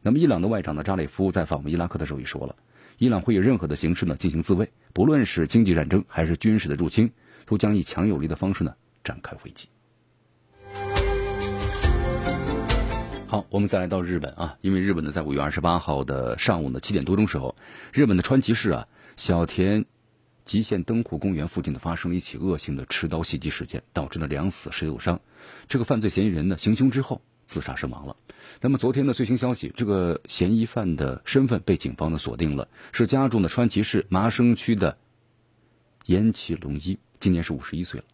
[0.00, 2.56] 那么伊朗的外长呢扎里夫在访问伊拉克的时候也说了。
[2.96, 7.12] 伊朗会以任何的形式呢进行自卫，不论是经济战争还是军事的入侵，
[7.44, 9.68] 都将以强有力的方式呢展开回击。
[13.26, 17.54] 好，我们再来到日本啊，因为日本呢在五月二十八号的上午呢七点多钟时候，
[17.92, 19.84] 日本的川崎市啊小田
[20.44, 25.20] 极限灯湖公园附近呢发生了一起恶性的持刀袭击事件，导致呢两死十六伤。
[25.68, 28.16] 这个犯罪嫌疑人呢行凶之后自杀身亡了。
[28.60, 34.98] 那么昨天的最新消息，这个嫌疑犯的身份被警方呢锁定了，是家住呢川崎市麻生区的
[36.06, 38.06] 岩崎龙一，今年是五十一岁了。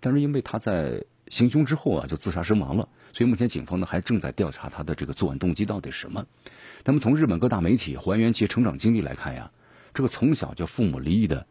[0.00, 6.26] 但是因为他在行凶之后啊就自杀身亡了，所以目前警方呢还正在调查他的这个作案动机到底什么。
[6.84, 9.50] 那么从日本各大媒体还原其成长经历来看呀，
[9.94, 11.46] 这个从小就父母离异的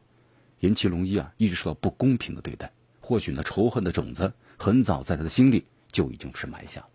[0.63, 2.71] 岩崎龙一啊，一直受到不公平的对待，
[3.01, 6.85] 或许呢仇恨的种子很早在他的心里就已经是埋下。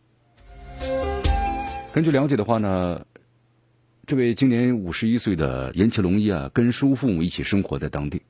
[1.92, 3.04] 根据了解的话呢，
[4.06, 8.22] 这位今年五十一岁的岩崎龙一啊，跟叔父母一起生活在当地。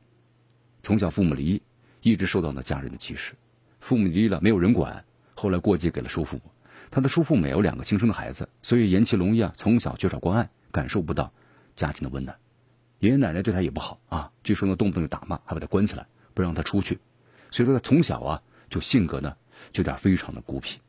[0.83, 1.63] 从小父母离异，
[2.03, 3.35] 一直受到了家人的歧视。
[3.79, 5.05] 父母离异了，没有人管，
[5.37, 6.43] 后来过继给了叔父母。
[6.91, 11.33] 他的叔父母有两个亲生的孩子，所以岩崎龙一啊，从小缺少关爱，感受不到
[11.77, 12.37] 家庭的温暖。
[13.01, 16.99] 爷爷奶奶对他也不好啊，据说呢动不动就打骂，还把他关起来，不让他出去。
[17.51, 19.37] 所以说他从小啊，就性格呢，
[19.71, 20.81] 就有点非常的孤僻。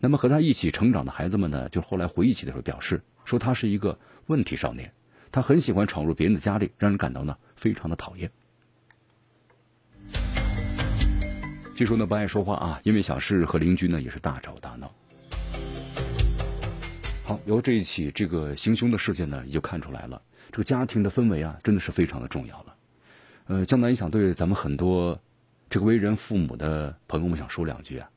[0.00, 4.92] 那么和他一起成长的孩子们呢，就后来回忆起的时候表示说，他是一个问题少年，
[5.30, 8.30] 他很喜欢闯入别人的家里，让人感到呢非常的讨厌。
[11.76, 14.92] 据说呢不爱说话啊，因为小事和邻居呢也是大吵大闹。
[17.22, 22.76] 好，由这一起这个行凶的事件呢，也就看出来了，这个家庭的氛围啊，真的是非常的重要了。
[23.46, 25.20] 呃，江南也想对咱们很多
[25.68, 28.10] 这个为人父母的朋友们想说两句啊。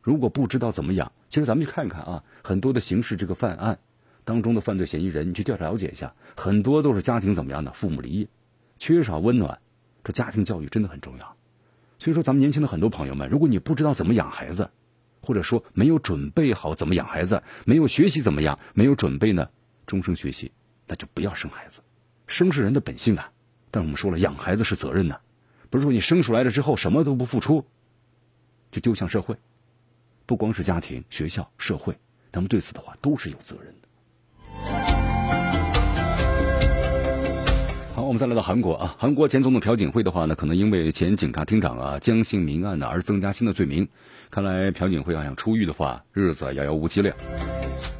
[0.00, 3.78] 如果不知道怎么养，其实咱们去看看啊，很多的刑事这个犯案
[4.24, 8.28] 当中的犯罪嫌疑人，你去调查了解一下，很多都是家庭怎么样的，父母离异，
[8.78, 9.58] 缺少温暖，
[10.02, 11.36] 这家庭教育真的很重要。
[11.98, 14.68] 所以说，咱们年轻的很多朋友们，如果你不知道怎么养孩子，
[15.20, 19.48] 或者说没有准备好怎么养孩子，没有学习怎么样，没有准备呢，
[19.86, 20.50] 终生学习，
[20.92, 21.80] 那就不要生孩子。
[22.26, 23.32] 生是人的本性啊，
[23.70, 25.18] 但我们说了，养孩子是责任呐，
[25.70, 27.64] 不是说你生出来了之后什么都不付出，
[28.70, 29.34] 就丢向社会。
[30.26, 31.98] 不光是家庭、学校、社会，
[32.30, 33.88] 咱们对此的话都是有责任的。
[38.12, 43.88] 我们再来到韩国啊，韩国前总统朴槿惠的话呢，可能因为前警察厅长啊江姓民案呢而增加新的罪名，
[44.30, 47.16] 看来朴槿惠要想出狱的话，日子遥遥无期了。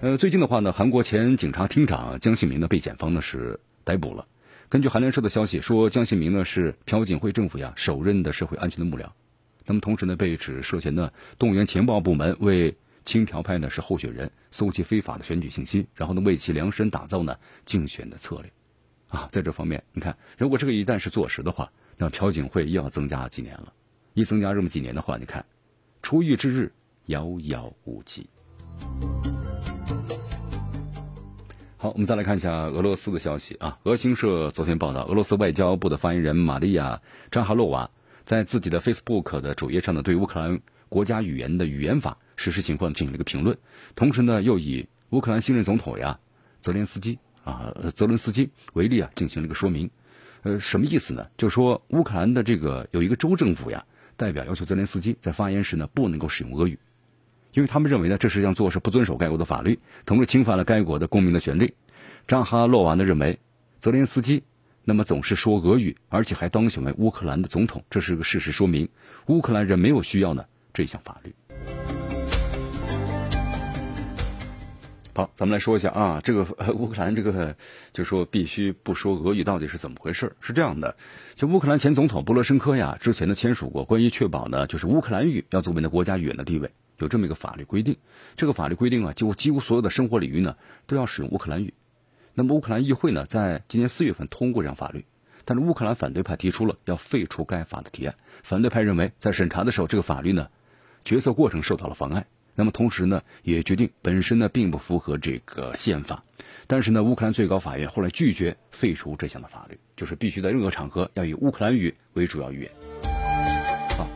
[0.02, 4.26] 呃，最近的话呢，韩国前警察厅长江姓民呢被检方呢是逮捕了。
[4.68, 9.06] 根据韩联社的消息说，江姓民呢是朴槿惠政府呀首任的社会安全的幕僚。
[9.64, 18.52] 那么同时呢，被指涉嫌呢动员情报部门为亲朴派呢是候选人搜集非法的选举信息，然后呢为其量身打造呢竞选的策略，
[19.12, 23.70] 啊，在这方面，你看，如果这个一旦是坐实的话，那朴槿惠又要增加几年了。
[24.14, 25.44] 一增加这么几年的话，你看，
[26.00, 26.72] 出狱之日
[27.06, 28.26] 遥遥无期。
[31.76, 33.78] 好，我们再来看一下俄罗斯的消息啊。
[33.82, 37.90] 俄新社昨天报道，俄罗斯外交部的发言人玛利亚扎哈洛娃。
[38.24, 43.58] 在自己的 Facebook 的主页上呢，对乌克兰国家语言的语言法实施情况进行了一个评论，
[43.94, 46.20] 同时呢，又以乌克兰新任总统呀
[46.60, 49.90] 泽连斯基啊泽伦斯基为例啊，进行了一个说明。
[50.42, 51.26] 呃，什么意思呢？
[51.36, 53.84] 就是说乌克兰的这个有一个州政府呀，
[54.16, 56.78] 代表要求泽连斯基在发言时呢不能够使用俄语，
[57.52, 61.74] 因为他们认为呢这是样做是不遵守该国的法律，同时侵犯了该国的公民的权利。
[62.26, 63.38] 扎哈洛娃呢认为
[63.80, 64.42] 泽连斯基。
[64.84, 68.88] 那么总是说俄语，而且还当选为乌克兰的总统，这是个事实，说明
[69.26, 71.36] 乌克兰人没有需要呢这项法律。
[75.14, 76.42] 好，咱们来说一下啊，这个
[76.72, 77.54] 乌克兰这个
[77.92, 80.34] 就说必须不说俄语到底是怎么回事？
[80.40, 80.96] 是这样的，
[81.36, 87.98] 就乌克兰前总统波罗申科呀，之前呢签署过关于确保呢就是乌克兰语要作为呢国家语言的地位，有这么一个法律规定。
[88.36, 90.56] 这个法律规定啊，几乎几乎所有的生活领域呢
[90.86, 91.74] 都要使用乌克兰语。
[92.32, 95.04] 那么乌克兰议会呢，在今年四月份通过这样法律，
[95.44, 98.14] 但是乌克兰反对派提出了要废除该法的提案。
[98.42, 100.48] 反对派认为，在审查的时候，这个法律呢
[101.04, 102.24] 决策过程受到了妨碍。
[102.54, 106.22] 那么同时呢，也决定本身呢并不符合这个宪法。
[106.66, 112.70] 但是呢，乌克兰最高法院后来拒绝废除这项的法律，就是必须在任何场合要以乌克兰语为主要语言。
[113.98, 114.06] 啊，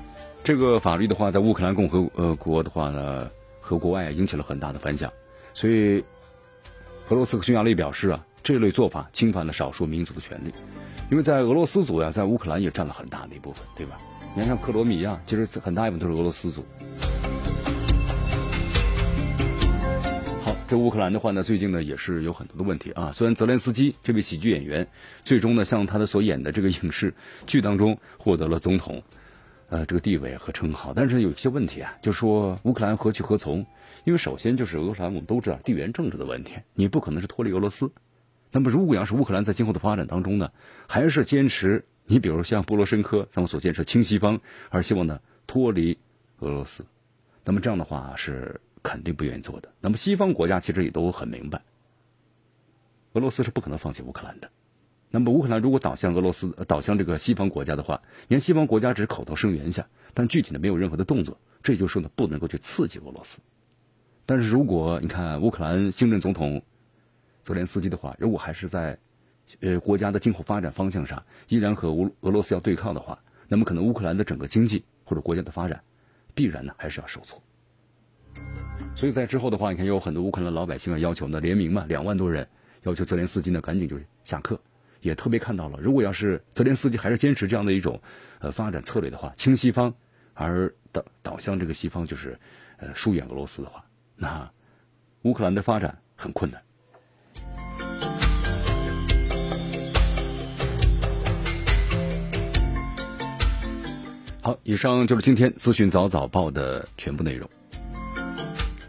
[0.44, 3.28] 这个法律的话，在乌克兰共和呃国的话呢，
[3.60, 5.12] 和国外引起了很大的反响。
[5.52, 6.02] 所以，
[7.08, 10.52] 俄罗斯和匈牙利表示啊，这类做法侵犯了少数民族的权利，
[11.10, 13.98] 因为在俄罗斯族呀，在乌克兰也占了很大的一部分，对吧？
[14.34, 16.64] 你看像克罗米亚，其实很大一部分都是俄罗斯族。
[20.68, 23.12] 这乌克兰的话呢，最近呢也是有很多的问题啊。
[23.12, 24.84] 虽然泽连斯基这位喜剧演员
[25.24, 27.14] 最终呢，像他的所演的这个影视
[27.46, 29.00] 剧当中获得了总统，
[29.68, 33.64] 呃，这个地位和称号，但是有一些问题啊，就说乌克兰何去何从？
[34.02, 37.92] 因为首先就是俄克兰，我们都知道地缘政治的问题，你不可能是脱离俄罗斯。
[38.50, 40.50] 那么如果要是乌克兰在今后的发展当中呢，
[40.88, 44.40] 还是坚持你比如像波罗申科他们所建设亲西方，
[44.70, 45.96] 而希望呢脱离
[46.40, 46.84] 俄罗斯，
[47.44, 48.60] 那么这样的话是。
[48.82, 49.68] 肯定不愿意做的。
[49.80, 51.62] 那么西方国家其实也都很明白，
[53.12, 54.50] 俄罗斯是不可能放弃乌克兰的。
[55.10, 63.38] 那么乌克兰如果倒向俄罗斯，倒向这个西方国家的话，你看西方国家只是口头声援一下，但具体的没有任何的动作，这就说呢不能够去刺激俄罗斯。
[64.26, 66.60] 但是如果你看乌克兰新任总统
[67.44, 68.98] 泽连斯基的话，如果还是在
[69.60, 73.16] 呃国家的今后发展方向上依然和乌俄罗斯要对抗的话，
[73.46, 75.80] 那么可能乌克兰的整个经济或者国家的发展
[76.34, 77.40] 必然呢还是要受挫。
[78.96, 82.48] 所以在之后的话，你看有很多乌克兰老百姓啊要求呢联名嘛，两万多人
[82.82, 84.58] 要求泽连斯基呢赶紧就下课，
[85.02, 88.00] 也特别看到了，如果要是泽连斯基还是坚持这样的一种
[88.38, 89.94] 呃发展策略的话，亲西方
[90.32, 92.38] 而导导向这个西方就是
[92.78, 93.84] 呃疏远俄罗斯的话，
[94.16, 94.50] 那
[95.22, 96.62] 乌克兰的发展很困难。
[104.40, 107.46] 好，以上就是今天资讯早早报的全部内容。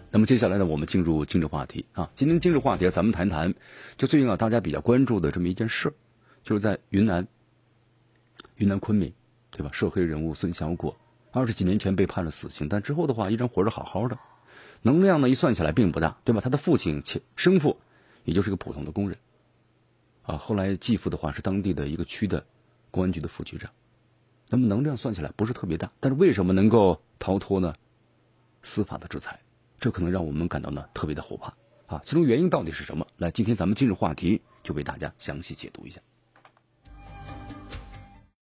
[0.09, 2.09] 那么接下来呢，我们进入今日话题啊。
[2.15, 3.53] 今天今日话题，咱们谈谈，
[3.97, 5.93] 就最近啊，大家比较关注的这么一件事，
[6.45, 7.27] 就是在云南，
[8.55, 9.11] 云南昆明，
[9.51, 9.69] 对吧？
[9.73, 10.95] 涉黑人物孙小果，
[11.31, 14.17] 二十几年前被判了死刑，但之后的话依然活着好好的，
[14.81, 16.39] 能量呢一算起来并不大，对吧？
[16.39, 17.77] 他的父亲、亲生父，
[18.23, 19.17] 也就是个普通的工人，
[20.23, 22.45] 啊，后来继父的话是当地的一个区的
[22.91, 23.69] 公安局的副局长，
[24.47, 27.75] 那么能量算起来不是特别大，但是为什么能够逃脱呢？
[28.61, 29.37] 司法的制裁。
[29.79, 31.53] 这可能让我们感到呢特别的后怕
[31.85, 32.01] 啊！
[32.03, 33.07] 其中原因到底是什么？
[33.17, 36.01] 来，今天咱们今日话题就为大家详细解读一下。